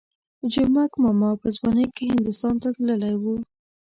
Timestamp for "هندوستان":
2.13-2.55